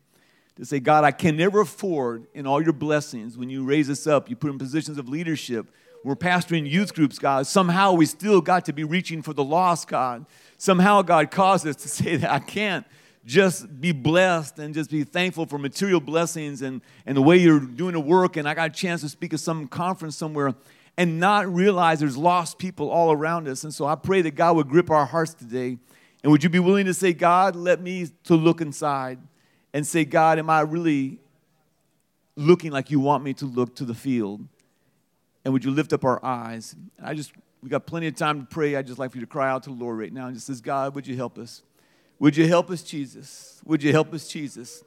[0.55, 4.07] To say, God, I can never afford in all your blessings when you raise us
[4.07, 5.67] up, you put in positions of leadership.
[6.03, 7.45] We're pastoring youth groups, God.
[7.45, 10.25] Somehow we still got to be reaching for the lost, God.
[10.57, 12.87] Somehow God caused us to say that I can't
[13.25, 17.59] just be blessed and just be thankful for material blessings and, and the way you're
[17.59, 18.37] doing the work.
[18.37, 20.55] And I got a chance to speak at some conference somewhere
[20.97, 23.63] and not realize there's lost people all around us.
[23.63, 25.77] And so I pray that God would grip our hearts today.
[26.23, 29.19] And would you be willing to say, God, let me to look inside
[29.73, 31.19] and say, God, am I really
[32.35, 34.45] looking like you want me to look to the field?
[35.45, 36.75] And would you lift up our eyes?
[37.01, 38.75] I just, we got plenty of time to pray.
[38.75, 40.47] I'd just like for you to cry out to the Lord right now and just
[40.47, 41.63] says, God, would you help us?
[42.19, 43.61] Would you help us, Jesus?
[43.65, 44.83] Would you help us, Jesus?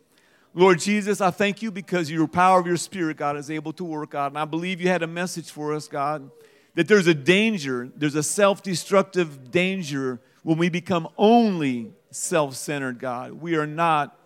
[0.54, 3.84] Lord Jesus, I thank you because your power of your spirit, God, is able to
[3.84, 4.32] work, God.
[4.32, 6.30] And I believe you had a message for us, God,
[6.74, 12.98] that there's a danger, there's a self destructive danger when we become only self centered,
[12.98, 13.32] God.
[13.32, 14.18] We are not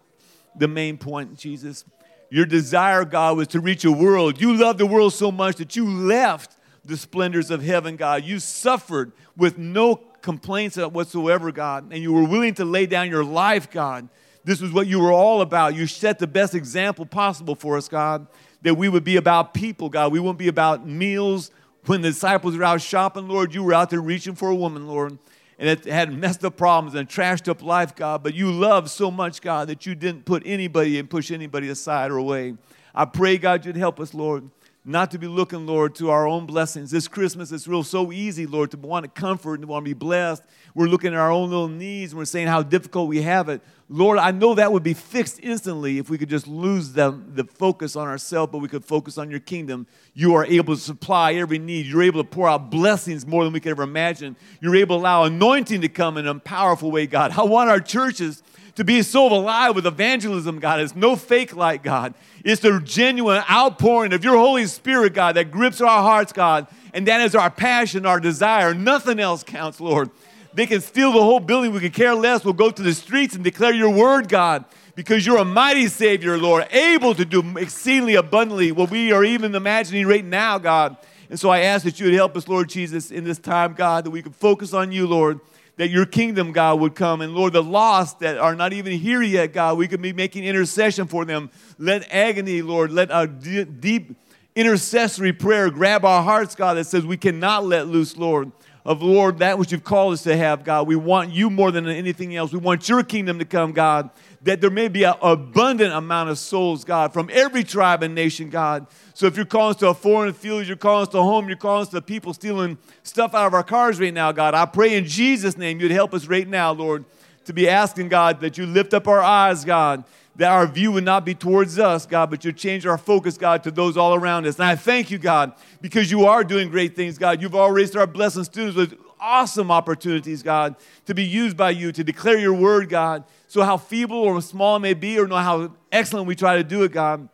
[0.56, 1.84] the main point, Jesus.
[2.28, 4.40] Your desire, God, was to reach a world.
[4.40, 8.24] You loved the world so much that you left the splendors of heaven, God.
[8.24, 9.94] You suffered with no
[10.26, 14.08] complaints whatsoever, God, and you were willing to lay down your life, God.
[14.42, 15.76] This was what you were all about.
[15.76, 18.26] You set the best example possible for us, God,
[18.62, 20.10] that we would be about people, God.
[20.10, 21.52] We wouldn't be about meals.
[21.86, 24.88] When the disciples were out shopping, Lord, you were out there reaching for a woman,
[24.88, 25.16] Lord,
[25.60, 28.24] and it had messed up problems and trashed up life, God.
[28.24, 32.10] But you loved so much, God, that you didn't put anybody and push anybody aside
[32.10, 32.56] or away.
[32.92, 34.50] I pray, God, you'd help us, Lord
[34.88, 36.92] not to be looking, Lord, to our own blessings.
[36.92, 39.90] This Christmas, it's real so easy, Lord, to want to comfort and to want to
[39.90, 40.44] be blessed.
[40.76, 43.62] We're looking at our own little needs and we're saying how difficult we have it.
[43.88, 47.42] Lord, I know that would be fixed instantly if we could just lose the, the
[47.42, 49.88] focus on ourselves, but we could focus on your kingdom.
[50.14, 51.86] You are able to supply every need.
[51.86, 54.36] You're able to pour out blessings more than we could ever imagine.
[54.60, 57.32] You're able to allow anointing to come in a powerful way, God.
[57.36, 58.42] I want our churches
[58.76, 60.80] to be so alive with evangelism, God.
[60.80, 62.14] It's no fake light, God.
[62.44, 66.66] It's the genuine outpouring of your Holy Spirit, God, that grips our hearts, God.
[66.92, 68.74] And that is our passion, our desire.
[68.74, 70.10] Nothing else counts, Lord.
[70.52, 71.72] They can steal the whole building.
[71.72, 72.44] We could care less.
[72.44, 74.64] We'll go to the streets and declare your word, God,
[74.94, 79.54] because you're a mighty Savior, Lord, able to do exceedingly abundantly what we are even
[79.54, 80.96] imagining right now, God.
[81.28, 84.04] And so I ask that you would help us, Lord Jesus, in this time, God,
[84.04, 85.40] that we can focus on you, Lord
[85.76, 87.20] that your kingdom, God, would come.
[87.20, 90.44] And Lord, the lost that are not even here yet, God, we could be making
[90.44, 91.50] intercession for them.
[91.78, 94.16] Let agony, Lord, let a deep
[94.54, 98.52] intercessory prayer grab our hearts, God, that says we cannot let loose, Lord,
[98.86, 100.86] of Lord, that which you've called us to have, God.
[100.86, 102.52] We want you more than anything else.
[102.52, 104.08] We want your kingdom to come, God,
[104.46, 108.48] that there may be an abundant amount of souls, God, from every tribe and nation,
[108.48, 108.86] God.
[109.12, 111.56] So if you're calling us to a foreign field, you're calling us to home, you're
[111.56, 114.94] calling us to people stealing stuff out of our cars right now, God, I pray
[114.94, 117.04] in Jesus' name you'd help us right now, Lord,
[117.46, 120.04] to be asking, God, that you lift up our eyes, God,
[120.36, 123.64] that our view would not be towards us, God, but you change our focus, God,
[123.64, 124.60] to those all around us.
[124.60, 127.42] And I thank you, God, because you are doing great things, God.
[127.42, 130.76] You've already started blessing students with awesome opportunities, God,
[131.06, 133.24] to be used by you, to declare your word, God.
[133.48, 136.82] So, how feeble or small it may be, or how excellent we try to do
[136.82, 137.28] it, God,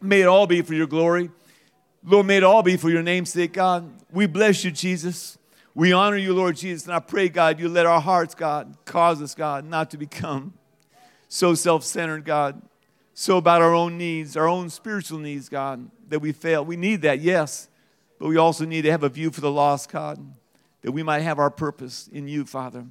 [0.00, 1.30] may it all be for your glory.
[2.04, 3.88] Lord, may it all be for your name's sake, God.
[4.10, 5.38] We bless you, Jesus.
[5.74, 6.86] We honor you, Lord Jesus.
[6.86, 10.54] And I pray, God, you let our hearts, God, cause us, God, not to become
[11.28, 12.60] so self centered, God,
[13.14, 16.64] so about our own needs, our own spiritual needs, God, that we fail.
[16.64, 17.68] We need that, yes,
[18.18, 20.18] but we also need to have a view for the lost, God,
[20.82, 22.84] that we might have our purpose in you, Father.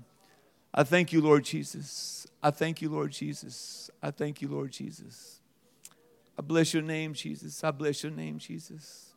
[0.73, 2.20] I thank you, Lord Jesus.
[2.43, 3.89] I thank you, Lord Jesus.
[4.01, 5.41] I thank you, Lord Jesus.
[6.37, 7.63] I bless your name, Jesus.
[7.63, 9.13] I bless your name, Jesus.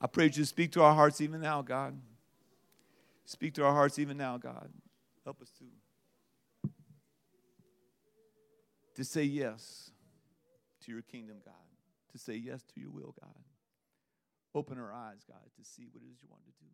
[0.00, 1.96] I pray you speak to our hearts even now, God.
[3.24, 4.70] Speak to our hearts even now, God.
[5.24, 5.64] Help us to
[8.94, 9.90] to say yes
[10.82, 11.54] to your kingdom, God,
[12.12, 13.44] to say yes to your will, God.
[14.54, 16.70] Open our eyes, God, to see what it is you want to do.